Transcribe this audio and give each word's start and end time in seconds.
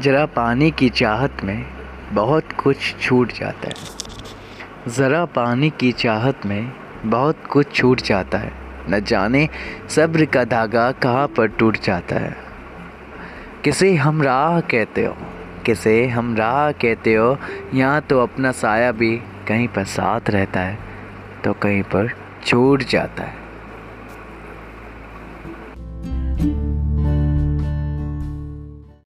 ज़रा 0.00 0.24
पानी 0.26 0.70
की 0.70 0.88
चाहत 0.88 1.42
में 1.44 1.66
बहुत 2.12 2.52
कुछ 2.52 2.94
छूट 3.00 3.32
जाता 3.32 3.68
है। 3.68 4.90
ज़रा 4.92 5.24
पानी 5.24 5.70
की 5.70 5.92
चाहत 5.92 6.44
में 6.46 6.72
बहुत 7.04 7.46
कुछ 7.50 7.72
छूट 7.74 8.00
जाता 8.00 8.38
है। 8.38 8.52
न 8.90 9.00
जाने 9.00 9.48
सब्र 9.88 10.24
का 10.24 10.44
धागा 10.44 10.90
कहाँ 10.92 11.26
पर 11.28 11.48
टूट 11.48 11.80
जाता 11.80 12.16
है। 12.16 12.36
किसे 13.64 13.94
हम 13.94 14.22
राह 14.22 14.60
कहते 14.60 15.04
हो? 15.04 15.16
किसे 15.66 16.06
हम 16.06 16.36
राह 16.36 16.70
कहते 16.72 17.14
हो? 17.14 17.36
यहाँ 17.74 18.00
तो 18.00 18.20
अपना 18.20 18.52
साया 18.52 18.92
भी 18.92 19.16
कहीं 19.48 19.68
पर 19.68 19.84
साथ 19.86 20.30
रहता 20.30 20.60
है 20.60 20.78
तो 21.44 21.52
कहीं 21.52 21.82
पर 21.82 22.10
छूट 22.46 22.82
जाता 22.82 23.22
है। 23.22 23.45